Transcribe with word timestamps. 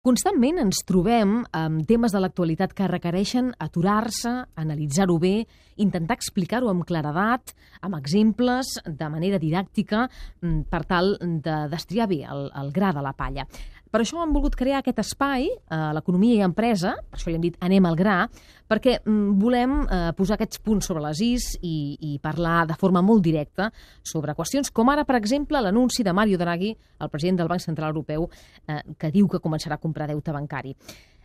Constantment 0.00 0.56
ens 0.62 0.78
trobem 0.88 1.42
amb 1.52 1.82
temes 1.84 2.14
de 2.14 2.20
l'actualitat 2.22 2.70
que 2.72 2.86
requereixen 2.88 3.50
aturar-se, 3.60 4.30
analitzar-ho 4.56 5.18
bé, 5.20 5.42
intentar 5.84 6.16
explicar-ho 6.16 6.70
amb 6.72 6.86
claredat, 6.88 7.52
amb 7.84 7.98
exemples, 7.98 8.78
de 8.86 9.10
manera 9.12 9.36
didàctica, 9.42 10.06
mm, 10.40 10.62
per 10.72 10.80
tal 10.88 11.18
de 11.20 11.58
destriar 11.68 12.08
bé 12.08 12.22
el, 12.24 12.48
el 12.48 12.72
gra 12.72 12.94
de 12.96 13.02
la 13.04 13.12
palla. 13.12 13.44
Per 13.90 13.98
això 14.04 14.20
hem 14.22 14.30
volgut 14.30 14.54
crear 14.54 14.78
aquest 14.78 15.00
espai, 15.02 15.48
eh, 15.50 15.76
l'economia 15.96 16.36
i 16.36 16.44
empresa, 16.46 16.92
per 17.10 17.18
això 17.18 17.30
li 17.30 17.34
hem 17.34 17.42
dit 17.42 17.56
anem 17.58 17.86
al 17.88 17.96
gra, 17.98 18.18
perquè 18.70 19.00
mm, 19.00 19.32
volem 19.40 19.72
eh, 19.82 19.98
posar 20.14 20.36
aquests 20.36 20.60
punts 20.62 20.86
sobre 20.86 21.02
les 21.02 21.22
is 21.26 21.46
i, 21.58 21.96
i 21.98 22.18
parlar 22.22 22.68
de 22.70 22.76
forma 22.78 23.02
molt 23.02 23.24
directa 23.24 23.72
sobre 24.06 24.36
qüestions 24.38 24.70
com 24.70 24.92
ara, 24.94 25.02
per 25.08 25.16
exemple, 25.18 25.58
l'anunci 25.58 26.06
de 26.06 26.14
Mario 26.14 26.38
Draghi, 26.38 26.70
el 27.00 27.10
president 27.10 27.40
del 27.40 27.50
Banc 27.50 27.64
Central 27.64 27.90
Europeu, 27.90 28.28
eh, 28.68 28.78
que 28.96 29.10
diu 29.10 29.26
que 29.26 29.42
començarà 29.42 29.74
a 29.74 29.82
comprar 29.82 30.06
deute 30.06 30.36
bancari. 30.38 30.76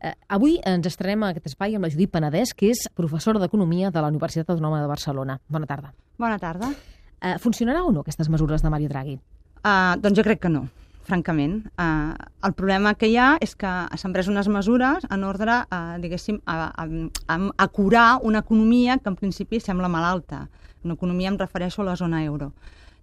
Eh, 0.00 0.14
avui 0.32 0.56
ens 0.64 0.88
estrenem 0.88 1.26
a 1.26 1.34
aquest 1.34 1.52
espai 1.52 1.76
amb 1.76 1.84
la 1.84 1.92
Judit 1.92 2.14
Penedès, 2.14 2.54
que 2.56 2.72
és 2.72 2.86
professora 2.96 3.42
d'Economia 3.42 3.92
de 3.92 4.00
la 4.00 4.08
Universitat 4.08 4.56
Autonoma 4.56 4.80
de 4.80 4.88
Barcelona. 4.88 5.36
Bona 5.48 5.68
tarda. 5.68 5.92
Bona 6.16 6.40
tarda. 6.40 6.72
Eh, 7.20 7.36
funcionarà 7.36 7.84
o 7.84 7.92
no 7.92 8.00
aquestes 8.00 8.32
mesures 8.32 8.64
de 8.64 8.72
Mario 8.72 8.88
Draghi? 8.88 9.20
Uh, 9.60 9.96
doncs 10.00 10.16
jo 10.16 10.24
crec 10.24 10.40
que 10.40 10.52
no 10.52 10.68
francament. 11.06 11.60
Uh, 11.78 12.12
el 12.46 12.54
problema 12.58 12.94
que 12.98 13.08
hi 13.10 13.16
ha 13.16 13.36
és 13.42 13.54
que 13.58 13.72
s'han 13.96 14.14
pres 14.14 14.28
unes 14.32 14.50
mesures 14.52 15.06
en 15.10 15.24
ordre, 15.24 15.62
uh, 15.70 15.96
diguéssim, 16.02 16.40
a, 16.44 16.70
a, 16.70 16.86
a, 17.32 17.38
a 17.56 17.68
curar 17.68 18.08
una 18.22 18.42
economia 18.44 18.98
que 18.98 19.12
en 19.12 19.18
principi 19.18 19.60
sembla 19.62 19.88
malalta. 19.88 20.46
Una 20.84 20.94
economia 20.98 21.32
em 21.32 21.38
refereixo 21.38 21.82
a 21.82 21.92
la 21.92 21.96
zona 21.96 22.24
euro. 22.24 22.52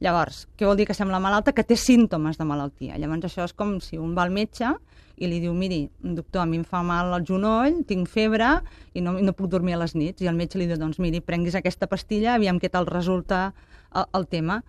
Llavors, 0.04 0.48
què 0.60 0.68
vol 0.68 0.76
dir 0.76 0.88
que 0.90 0.96
sembla 0.98 1.22
malalta? 1.24 1.54
Que 1.56 1.64
té 1.64 1.78
símptomes 1.80 2.40
de 2.40 2.48
malaltia. 2.48 2.98
Llavors 3.00 3.30
això 3.30 3.46
és 3.48 3.56
com 3.56 3.78
si 3.80 4.00
un 4.02 4.12
va 4.18 4.26
al 4.28 4.34
metge 4.36 4.74
i 5.16 5.30
li 5.30 5.40
diu, 5.40 5.54
miri, 5.56 5.86
doctor, 6.02 6.44
a 6.44 6.50
mi 6.50 6.58
em 6.60 6.66
fa 6.68 6.82
mal 6.84 7.14
el 7.16 7.26
genoll, 7.28 7.84
tinc 7.88 8.10
febre 8.12 8.58
i 8.98 9.04
no, 9.06 9.14
no 9.22 9.36
puc 9.38 9.52
dormir 9.52 9.78
a 9.78 9.84
les 9.84 9.94
nits. 9.96 10.24
I 10.24 10.32
el 10.32 10.36
metge 10.36 10.60
li 10.60 10.68
diu, 10.68 10.80
doncs 10.82 11.00
miri, 11.00 11.22
prenguis 11.22 11.56
aquesta 11.56 11.88
pastilla, 11.88 12.34
aviam 12.34 12.60
què 12.60 12.72
tal 12.74 12.90
resulta 12.90 13.52
el, 13.94 14.10
el 14.20 14.28
tema. 14.28 14.64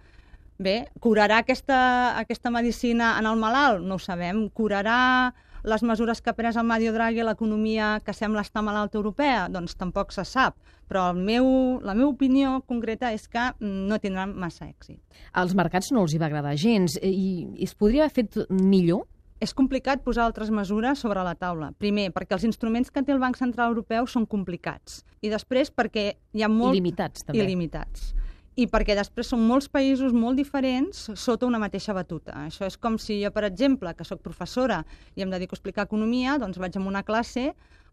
Bé, 0.58 0.84
curarà 1.02 1.41
aquesta, 1.42 2.16
aquesta 2.20 2.50
medicina 2.55 3.16
en 3.19 3.27
el 3.27 3.41
malalt? 3.41 3.83
No 3.83 3.98
ho 3.98 4.02
sabem. 4.02 4.47
Curarà 4.55 5.33
les 5.64 5.83
mesures 5.83 6.20
que 6.20 6.30
ha 6.30 6.36
pres 6.36 6.58
el 6.60 6.66
Mario 6.69 6.92
Draghi 6.94 7.22
a 7.22 7.27
l'economia 7.27 7.98
que 8.05 8.14
sembla 8.14 8.44
estar 8.44 8.62
malalta 8.62 8.98
europea? 9.00 9.48
Doncs 9.50 9.75
tampoc 9.80 10.12
se 10.14 10.25
sap. 10.28 10.55
Però 10.86 11.08
el 11.10 11.19
meu, 11.19 11.48
la 11.82 11.97
meva 11.97 12.12
opinió 12.12 12.60
concreta 12.69 13.10
és 13.16 13.27
que 13.27 13.48
no 13.64 13.98
tindran 13.98 14.36
massa 14.38 14.69
èxit. 14.69 15.00
Als 15.32 15.56
mercats 15.58 15.91
no 15.91 16.05
els 16.05 16.14
hi 16.14 16.20
va 16.22 16.28
agradar 16.30 16.55
gens 16.60 17.00
i, 17.02 17.48
i 17.56 17.64
es 17.66 17.75
podria 17.75 18.06
haver 18.06 18.14
fet 18.22 18.44
millor? 18.52 19.08
És 19.42 19.52
complicat 19.56 20.05
posar 20.05 20.28
altres 20.28 20.52
mesures 20.55 21.00
sobre 21.02 21.25
la 21.27 21.34
taula. 21.34 21.72
Primer, 21.82 22.12
perquè 22.14 22.36
els 22.36 22.47
instruments 22.47 22.92
que 22.94 23.02
té 23.02 23.12
el 23.12 23.19
Banc 23.19 23.36
Central 23.41 23.75
Europeu 23.75 24.06
són 24.06 24.28
complicats. 24.30 25.02
I 25.20 25.32
després, 25.32 25.72
perquè 25.75 26.12
hi 26.14 26.44
ha 26.44 26.48
molt... 26.52 26.77
Il·limitats, 26.77 27.27
també. 27.27 27.42
Il·limitats 27.42 28.12
i 28.55 28.66
perquè 28.70 28.94
després 28.94 29.33
són 29.33 29.42
molts 29.48 29.66
països 29.72 30.14
molt 30.14 30.38
diferents 30.38 31.08
sota 31.19 31.47
una 31.47 31.58
mateixa 31.58 31.94
batuta. 31.97 32.36
Això 32.47 32.69
és 32.69 32.77
com 32.78 32.98
si 33.02 33.20
jo, 33.22 33.30
per 33.34 33.44
exemple, 33.48 33.94
que 33.98 34.06
sóc 34.06 34.22
professora 34.22 34.84
i 35.16 35.24
em 35.27 35.33
dedico 35.33 35.56
a 35.56 35.58
explicar 35.58 35.88
economia, 35.88 36.38
doncs 36.38 36.60
vaig 36.62 36.78
a 36.78 36.84
una 36.84 37.02
classe 37.02 37.52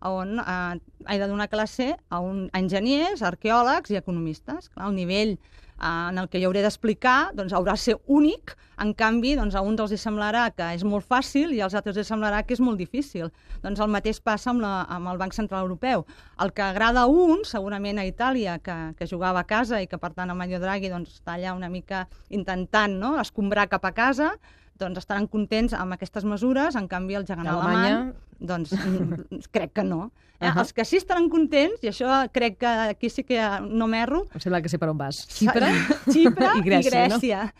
on 0.09 0.39
eh, 0.41 0.79
he 1.07 1.17
de 1.21 1.27
donar 1.27 1.49
classe 1.49 1.93
a, 2.09 2.19
un, 2.19 2.47
a 2.51 2.61
enginyers, 2.61 3.23
arqueòlegs 3.25 3.93
i 3.93 3.99
economistes. 3.99 4.69
Clar, 4.69 4.89
el 4.89 4.97
nivell 4.97 5.37
en 5.81 6.17
el 6.17 6.29
que 6.29 6.39
jo 6.41 6.49
hauré 6.49 6.61
d'explicar 6.61 7.31
doncs, 7.33 7.53
haurà 7.57 7.73
de 7.73 7.81
ser 7.81 7.95
únic, 8.05 8.53
en 8.81 8.93
canvi 8.97 9.33
doncs, 9.37 9.55
a 9.57 9.63
un 9.65 9.75
dels 9.77 9.93
semblarà 10.01 10.47
que 10.53 10.67
és 10.75 10.83
molt 10.85 11.05
fàcil 11.09 11.53
i 11.53 11.61
als 11.61 11.73
altres 11.77 11.97
els 11.97 12.09
semblarà 12.09 12.43
que 12.45 12.53
és 12.53 12.61
molt 12.61 12.77
difícil. 12.77 13.31
Doncs 13.65 13.81
el 13.81 13.89
mateix 13.93 14.21
passa 14.21 14.51
amb, 14.53 14.61
la, 14.61 14.85
amb 14.89 15.09
el 15.11 15.19
Banc 15.21 15.33
Central 15.37 15.65
Europeu. 15.65 16.05
El 16.41 16.53
que 16.53 16.65
agrada 16.65 17.05
a 17.05 17.09
un, 17.09 17.43
segurament 17.45 18.01
a 18.01 18.05
Itàlia, 18.05 18.59
que, 18.61 18.77
que 18.97 19.09
jugava 19.09 19.41
a 19.41 19.49
casa 19.49 19.81
i 19.81 19.89
que 19.89 19.97
per 20.01 20.13
tant 20.13 20.29
el 20.29 20.37
Mario 20.37 20.61
Draghi 20.61 20.89
doncs, 20.93 21.17
està 21.19 21.35
allà 21.35 21.55
una 21.57 21.69
mica 21.69 22.07
intentant 22.29 22.97
no, 23.01 23.15
escombrar 23.21 23.69
cap 23.69 23.85
a 23.85 23.93
casa, 23.97 24.35
doncs 24.81 25.03
estaran 25.03 25.27
contents 25.31 25.75
amb 25.77 25.95
aquestes 25.95 26.25
mesures, 26.27 26.75
en 26.79 26.89
canvi 26.91 27.19
el 27.19 27.27
gegant 27.29 27.47
alemany, 27.53 28.11
doncs 28.39 28.73
crec 29.55 29.77
que 29.77 29.85
no. 29.87 30.09
Eh? 30.41 30.49
Uh 30.49 30.55
-huh. 30.55 30.59
Els 30.63 30.73
que 30.73 30.85
sí 30.85 30.97
estaran 30.97 31.29
contents, 31.29 31.83
i 31.83 31.87
això 31.87 32.29
crec 32.33 32.57
que 32.57 32.67
aquí 32.67 33.09
sí 33.09 33.23
que 33.23 33.39
no 33.61 33.87
m'erro... 33.87 34.25
Em 34.33 34.39
sembla 34.39 34.61
que 34.61 34.69
sé 34.69 34.79
per 34.79 34.89
on 34.89 34.97
vas. 34.97 35.27
Xipre, 35.29 35.69
Xipre 36.13 36.47
i 36.57 36.61
Grècia. 36.61 37.05
I 37.05 37.09
Grècia. 37.09 37.43
No? 37.45 37.51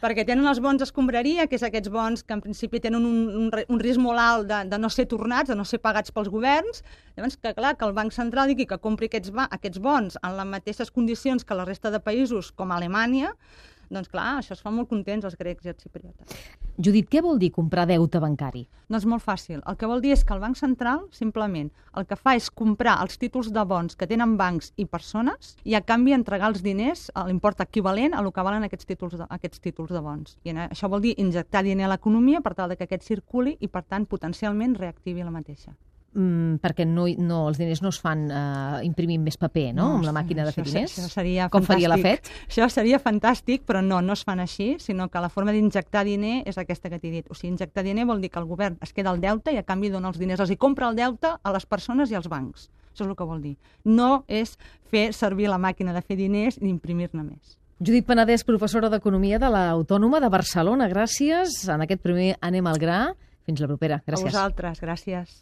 perquè 0.00 0.24
tenen 0.24 0.48
els 0.48 0.60
bons 0.64 0.82
escombraria, 0.82 1.46
que 1.46 1.58
és 1.58 1.64
aquests 1.66 1.90
bons 1.92 2.24
que 2.24 2.36
en 2.36 2.40
principi 2.40 2.80
tenen 2.80 3.04
un, 3.04 3.18
un, 3.42 3.50
un 3.52 3.80
risc 3.82 4.00
molt 4.00 4.22
alt 4.22 4.48
de, 4.48 4.60
de 4.72 4.78
no 4.80 4.88
ser 4.92 5.06
tornats, 5.10 5.50
de 5.52 5.56
no 5.58 5.66
ser 5.68 5.80
pagats 5.84 6.14
pels 6.14 6.30
governs, 6.32 6.82
llavors 7.16 7.36
que 7.36 7.52
clar, 7.54 7.74
que 7.76 7.84
el 7.84 7.92
Banc 7.96 8.14
Central 8.16 8.48
digui 8.48 8.66
que 8.70 8.80
compri 8.80 9.10
aquests, 9.10 9.32
aquests 9.50 9.82
bons 9.84 10.16
en 10.22 10.38
les 10.38 10.48
mateixes 10.54 10.90
condicions 10.90 11.44
que 11.44 11.58
la 11.58 11.68
resta 11.68 11.92
de 11.92 12.00
països 12.00 12.50
com 12.56 12.72
Alemanya, 12.72 13.34
doncs 13.90 14.10
clar, 14.10 14.38
això 14.38 14.54
es 14.54 14.62
fa 14.62 14.70
molt 14.74 14.88
contents 14.90 15.26
els 15.26 15.36
grecs 15.38 15.66
i 15.66 15.72
els 15.72 15.82
cipriotes. 15.82 16.36
Judit, 16.80 17.08
què 17.12 17.20
vol 17.20 17.40
dir 17.40 17.50
comprar 17.52 17.84
deute 17.90 18.20
bancari? 18.22 18.62
No 18.88 18.96
és 18.96 19.04
molt 19.04 19.24
fàcil. 19.24 19.58
El 19.68 19.76
que 19.76 19.88
vol 19.90 20.00
dir 20.00 20.14
és 20.14 20.22
que 20.24 20.32
el 20.32 20.40
Banc 20.40 20.56
Central, 20.56 21.02
simplement, 21.12 21.68
el 21.98 22.06
que 22.08 22.16
fa 22.16 22.36
és 22.38 22.48
comprar 22.62 22.96
els 23.04 23.18
títols 23.20 23.50
de 23.52 23.64
bons 23.68 23.98
que 23.98 24.08
tenen 24.08 24.38
bancs 24.38 24.72
i 24.80 24.86
persones 24.86 25.56
i 25.64 25.76
a 25.76 25.82
canvi 25.84 26.14
entregar 26.16 26.48
els 26.54 26.62
diners 26.64 27.08
a 27.14 27.26
l'import 27.26 27.60
equivalent 27.66 28.14
a 28.14 28.22
el 28.22 28.32
que 28.32 28.46
valen 28.46 28.64
aquests 28.64 28.88
títols 28.88 29.18
de, 29.18 29.28
aquests 29.28 29.60
títols 29.66 29.92
de 29.92 30.00
bons. 30.06 30.38
I 30.46 30.56
això 30.70 30.88
vol 30.88 31.04
dir 31.04 31.18
injectar 31.18 31.66
diner 31.66 31.90
a 31.90 31.94
l'economia 31.96 32.40
per 32.40 32.54
tal 32.54 32.70
de 32.70 32.78
que 32.78 32.88
aquest 32.88 33.04
circuli 33.10 33.58
i, 33.60 33.68
per 33.68 33.84
tant, 33.84 34.06
potencialment 34.06 34.78
reactivi 34.78 35.26
la 35.26 35.34
mateixa 35.34 35.74
mm, 36.14 36.60
perquè 36.62 36.86
no, 36.86 37.06
no, 37.18 37.40
els 37.48 37.58
diners 37.60 37.82
no 37.82 37.90
es 37.92 37.98
fan 38.00 38.26
eh, 38.30 38.80
imprimint 38.86 39.22
més 39.22 39.36
paper, 39.40 39.70
no?, 39.74 39.82
no 39.82 39.94
amb 39.98 40.08
la 40.08 40.14
màquina 40.16 40.44
de 40.46 40.52
fer 40.52 40.64
diners. 40.64 40.96
Això 40.98 41.08
seria 41.12 41.48
Com 41.48 41.62
fantàstic. 41.62 41.72
faria 41.74 41.88
la 41.92 41.98
FED? 41.98 42.30
Això 42.48 42.68
seria 42.70 42.98
fantàstic, 43.02 43.62
però 43.66 43.82
no, 43.84 44.00
no 44.00 44.16
es 44.16 44.24
fan 44.26 44.40
així, 44.40 44.76
sinó 44.80 45.08
que 45.08 45.20
la 45.22 45.28
forma 45.28 45.52
d'injectar 45.52 46.04
diner 46.04 46.42
és 46.46 46.58
aquesta 46.58 46.90
que 46.90 46.98
t'he 46.98 47.10
dit. 47.10 47.30
O 47.30 47.34
sigui, 47.34 47.52
injectar 47.54 47.84
diner 47.86 48.06
vol 48.06 48.20
dir 48.20 48.30
que 48.30 48.38
el 48.42 48.46
govern 48.50 48.78
es 48.80 48.92
queda 48.92 49.10
el 49.14 49.20
deute 49.20 49.52
i 49.54 49.58
a 49.60 49.64
canvi 49.66 49.90
dona 49.90 50.08
els 50.08 50.18
diners, 50.18 50.40
els 50.40 50.50
hi 50.50 50.58
compra 50.60 50.88
el 50.90 50.96
deute 50.98 51.36
a 51.40 51.52
les 51.54 51.66
persones 51.66 52.10
i 52.10 52.18
als 52.18 52.28
bancs. 52.28 52.68
Això 52.90 53.04
és 53.04 53.08
el 53.08 53.16
que 53.16 53.24
vol 53.24 53.40
dir. 53.40 53.56
No 53.84 54.24
és 54.26 54.56
fer 54.90 55.12
servir 55.14 55.46
la 55.48 55.58
màquina 55.62 55.92
de 55.94 56.02
fer 56.02 56.16
diners 56.18 56.58
i 56.58 56.66
imprimir-ne 56.68 57.22
més. 57.22 57.56
Judit 57.80 58.04
Penedès, 58.04 58.42
professora 58.44 58.90
d'Economia 58.92 59.38
de 59.40 59.48
l'Autònoma 59.48 60.18
de 60.20 60.28
Barcelona. 60.28 60.88
Gràcies. 60.90 61.62
En 61.72 61.80
aquest 61.86 62.02
primer 62.04 62.34
Anem 62.44 62.66
al 62.68 62.76
Gra. 62.82 62.98
Fins 63.46 63.62
la 63.62 63.70
propera. 63.70 64.02
Gràcies. 64.04 64.26
A 64.26 64.34
vosaltres. 64.34 64.82
Gràcies. 64.84 65.38